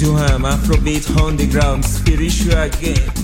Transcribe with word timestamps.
so 0.00 0.12
we 0.12 0.16
dey 0.16 0.26
do 0.26 0.34
am 0.34 0.42
afrobeat 0.44 1.16
on 1.20 1.36
the 1.36 1.46
ground 1.46 1.84
spiritual 1.84 2.58
again. 2.58 3.19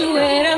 el 0.00 0.49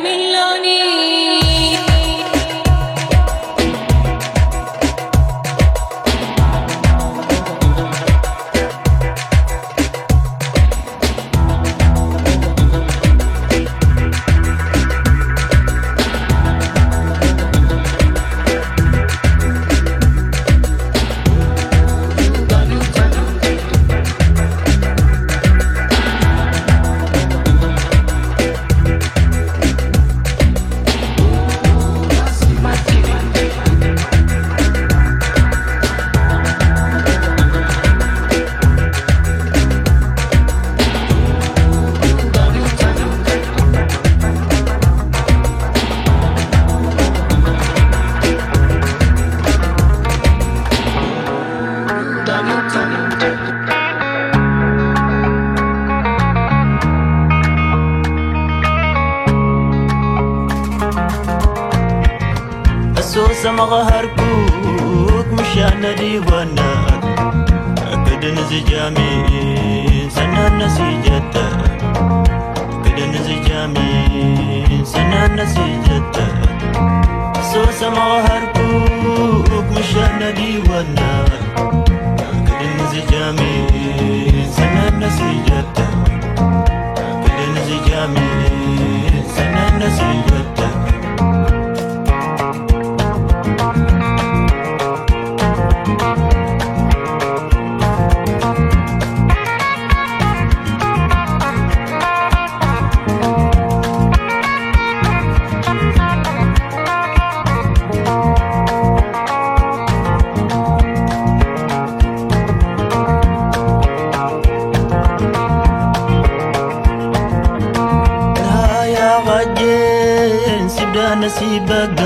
نصيبك 121.23 122.01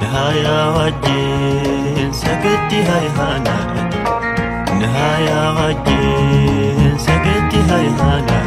نهاية 0.00 0.76
وجين 0.76 2.12
سقطي 2.12 2.82
هاي 2.82 3.08
هانا. 3.18 3.58
نهاية 4.80 5.40
وجين 5.56 6.98
سقطي 6.98 7.60
هاي 7.70 7.88
هانا. 7.88 8.40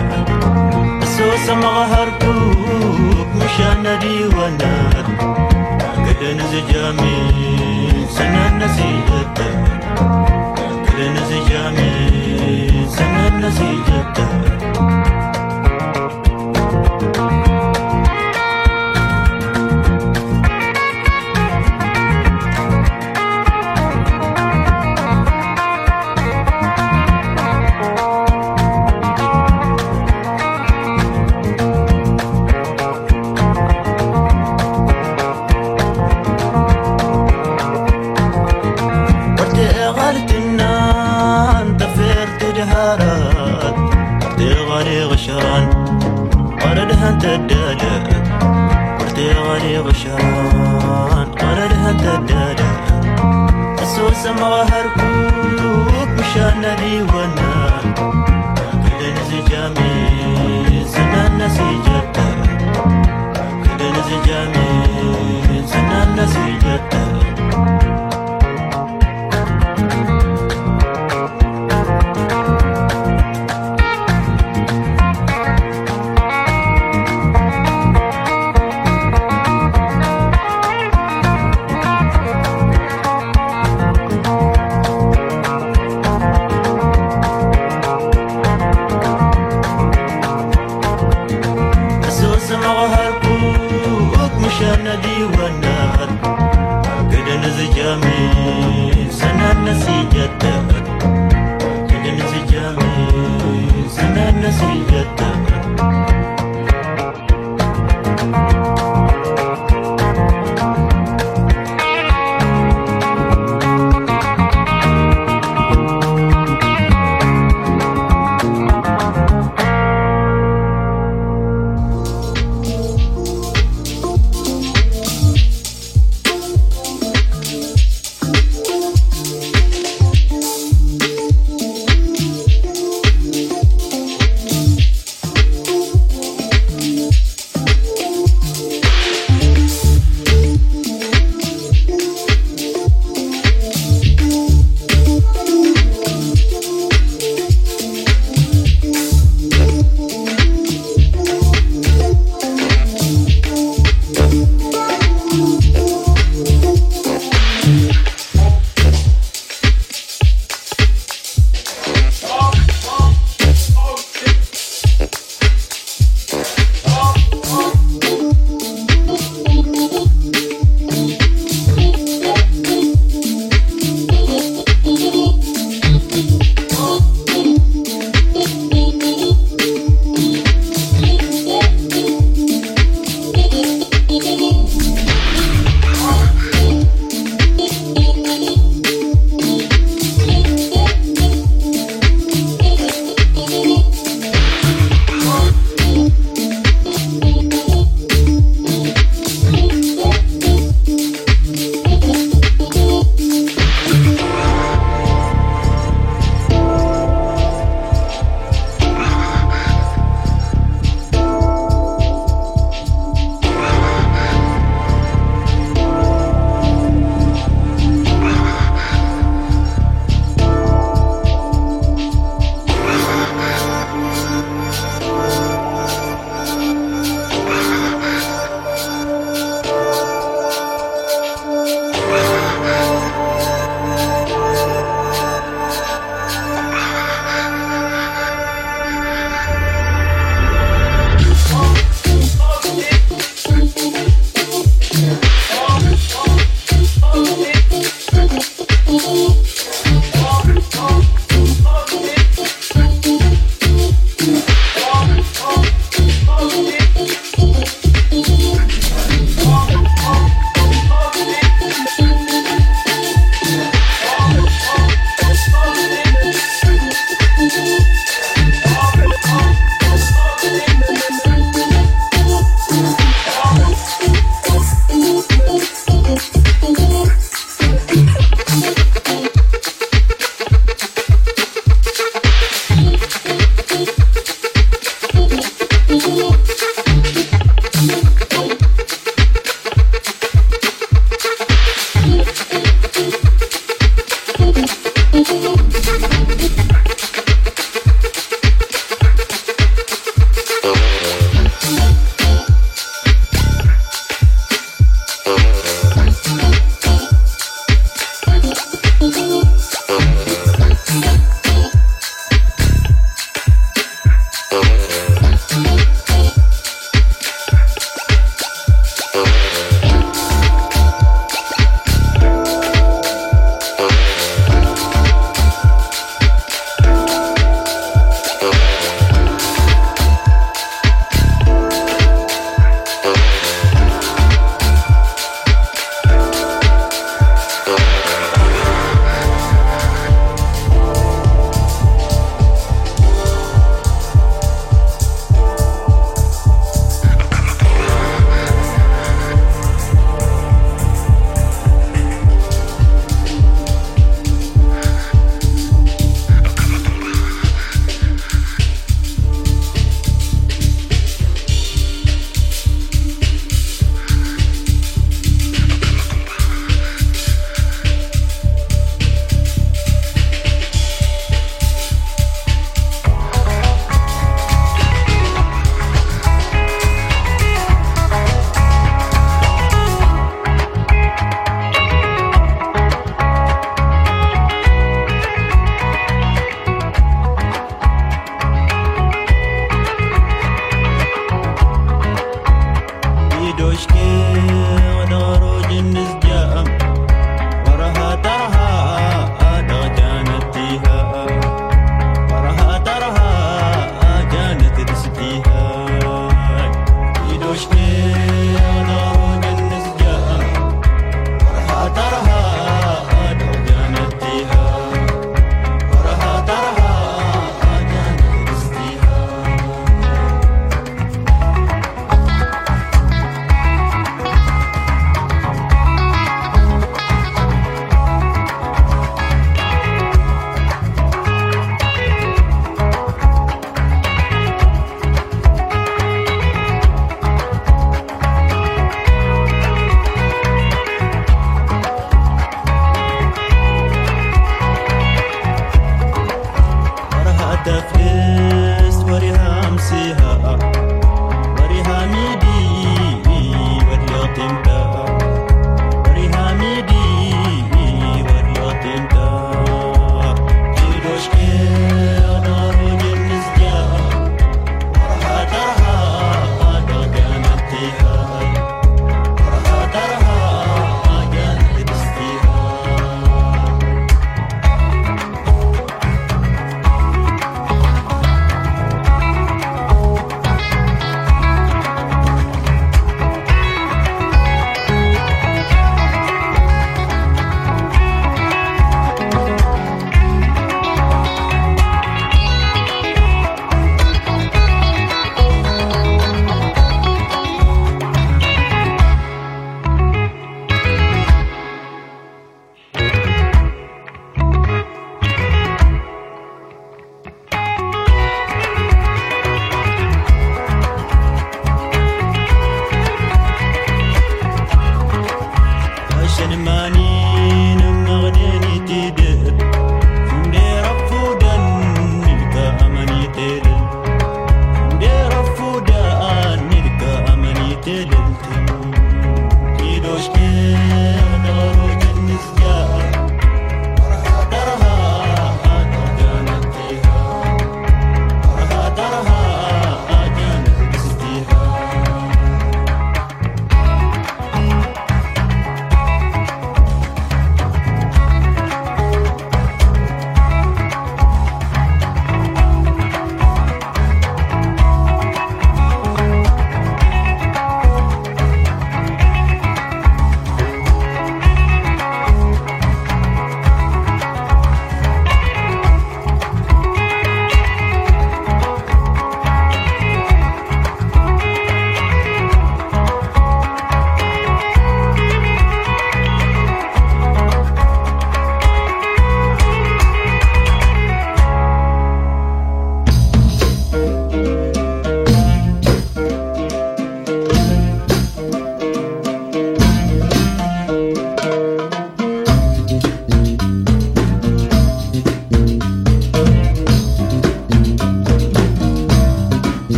السوسة 1.01 1.55
مغهركوك 1.55 3.27
مشان 3.35 3.99
ديوانا 3.99 4.89
قد 6.05 6.23
نزجامي 6.23 7.17
سنة 8.09 8.57
نسيجتك 8.57 9.39
قد 10.85 10.99
نزجامي 11.15 11.91
سنة 12.89 13.37
نسيجتك 13.37 14.21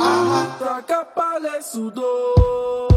Arrata 0.00 0.82
capale 0.86 1.60
sudor. 1.60 2.89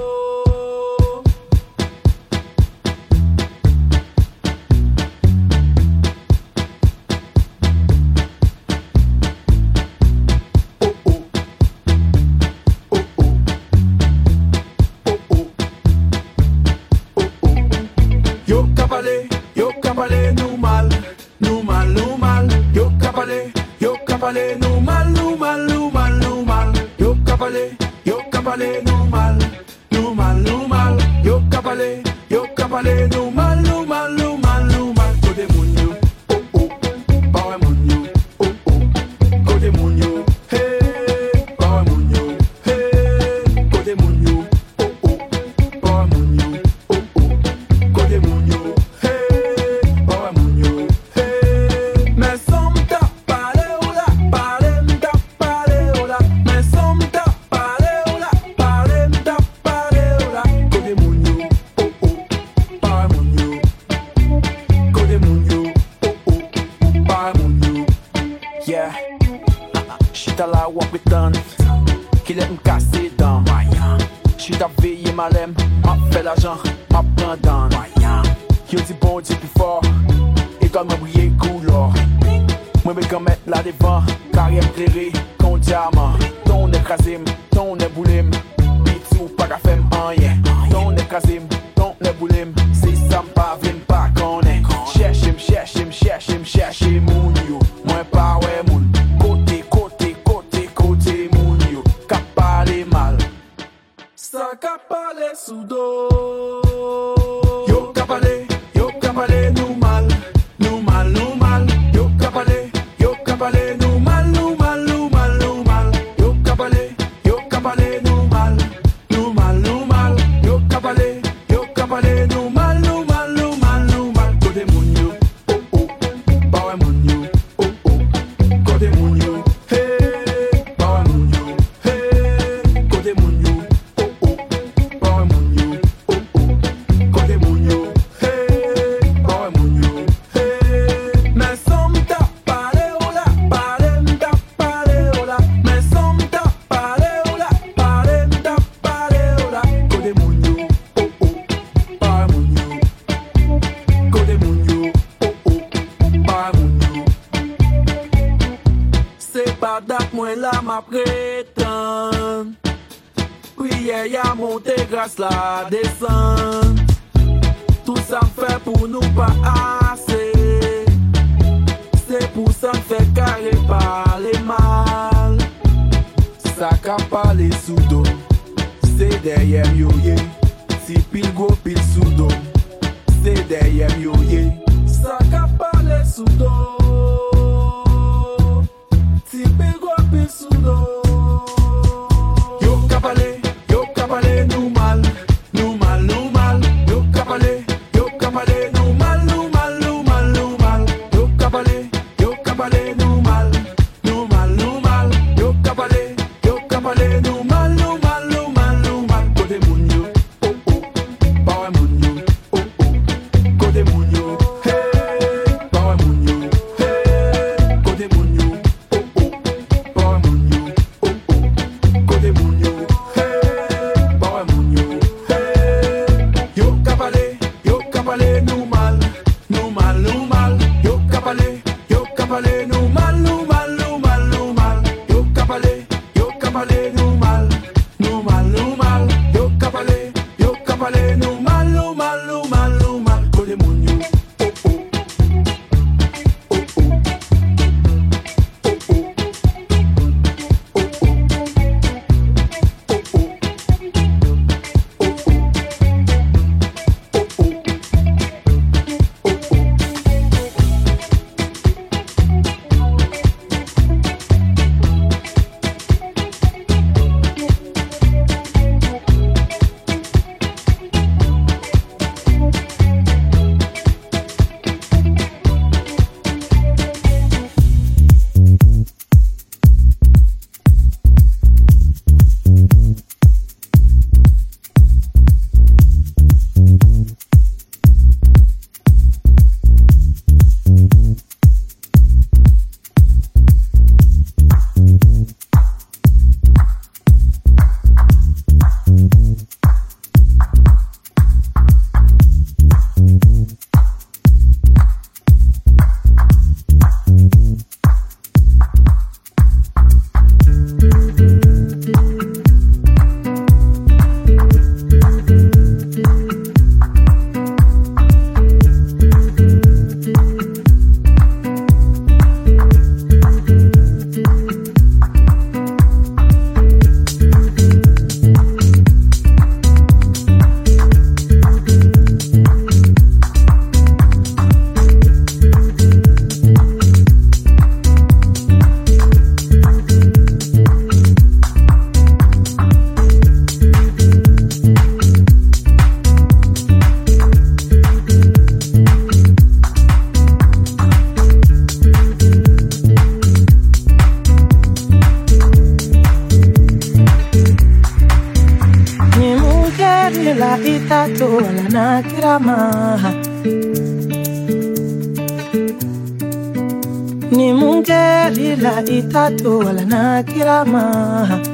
Wala 370.40 371.53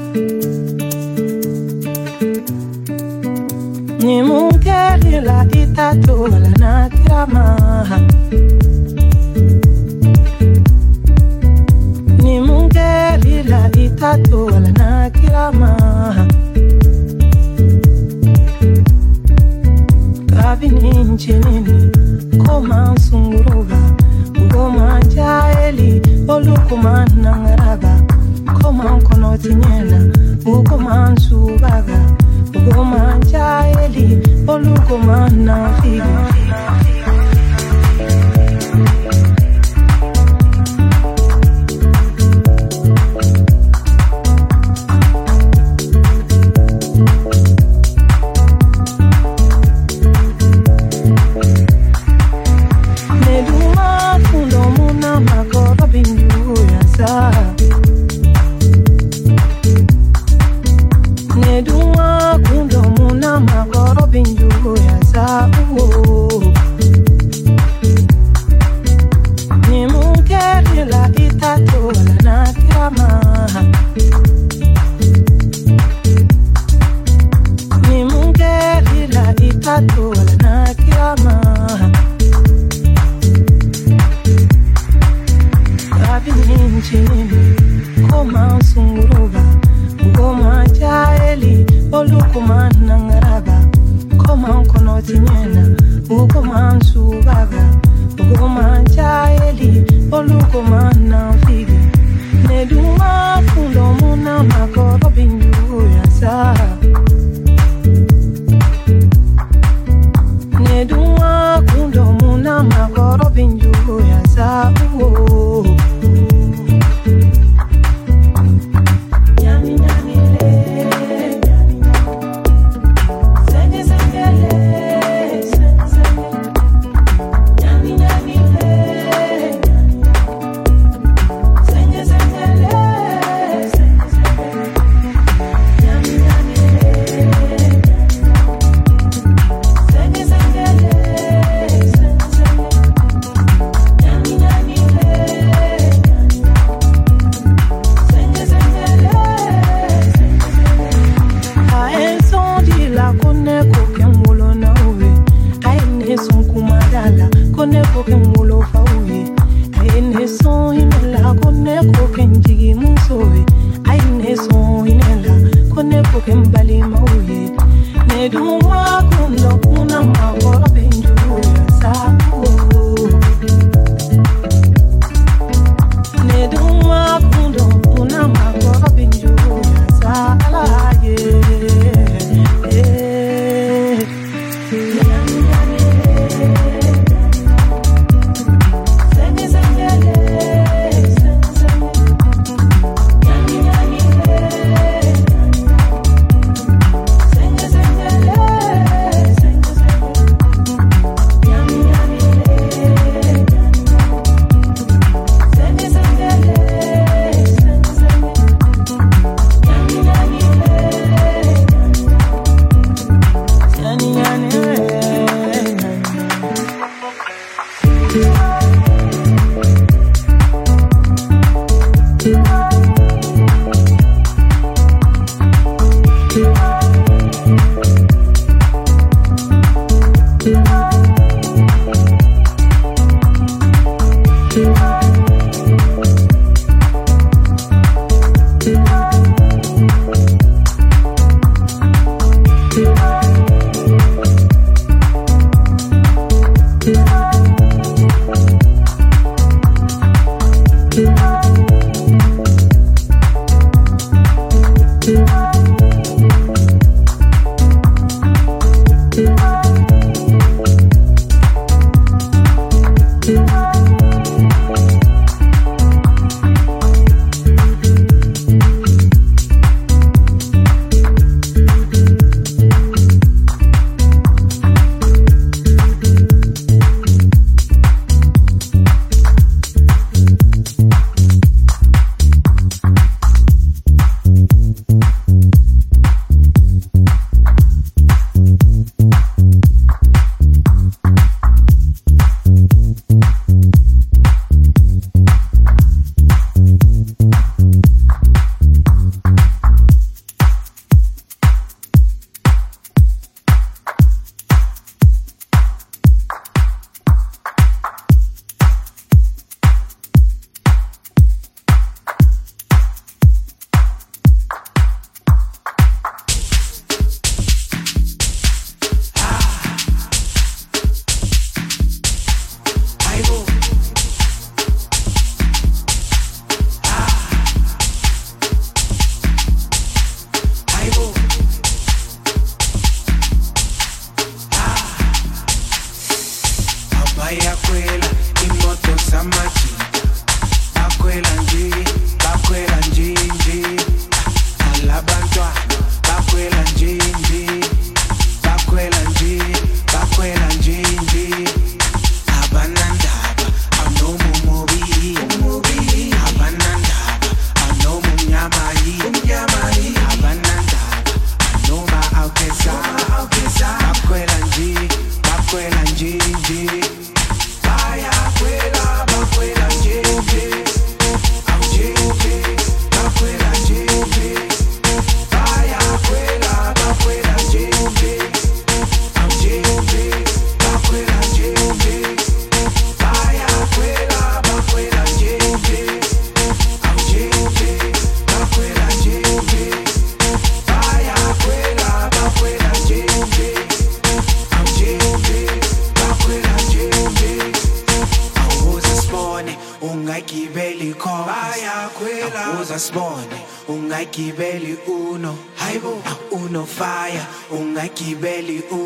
drama. 72.89 74.48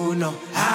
Uno. 0.09 0.33
Ha 0.53 0.71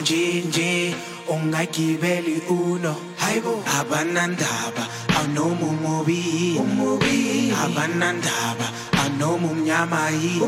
nje 0.00 0.42
nje 0.48 0.94
ungayigibeli 1.28 2.36
uno. 2.48 2.92
Hayibo. 3.22 3.54
Abanandaba 3.78 4.84
awunoma 5.18 5.66
umubi 6.62 7.52
abanandaba 7.64 8.66
awunoma 9.00 9.48
umnyama 9.52 10.00
yini 10.22 10.40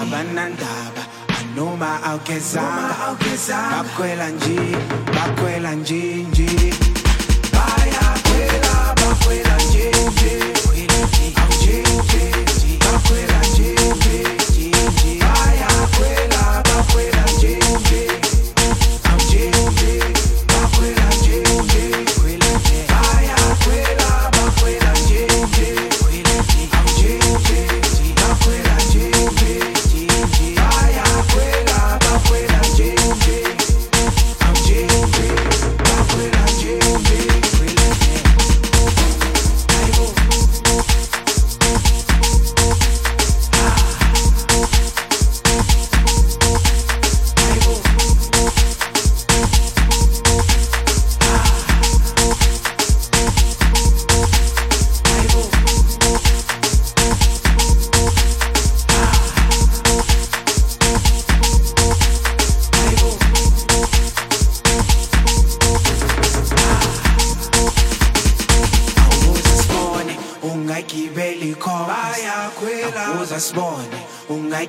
abanandaba 0.00 1.02
noma 1.56 1.90
awugezanga 2.02 3.14
bakhwela 3.72 4.28
nje 4.30 4.58
bakhwela 5.14 5.70
nje 5.74 6.02
nje 6.28 6.48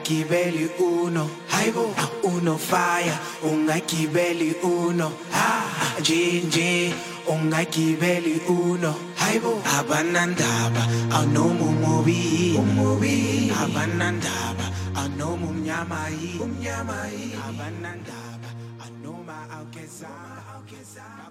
ungayigibeli 0.05 0.69
uno 0.79 1.29
hayibo 1.47 1.93
uno 2.23 2.57
fire. 2.57 3.17
Ungayigibeli 3.43 4.53
uno 4.63 5.11
ha 5.31 5.63
nje 5.99 6.41
nje. 6.45 6.93
Ungayigibeli 7.27 8.39
uno 8.47 8.95
hayibo 9.15 9.61
abanandaba 9.79 10.87
awunoma 11.11 11.65
umubi 11.65 12.55
umubi 12.57 13.51
abanandaba 13.63 14.71
yini 16.21 16.39
umnyama 16.39 16.97
yini 17.11 17.33
abanandaba 17.49 18.49
awunoma 18.85 19.35
awugezanga 19.53 20.41
awugezanga 20.53 21.24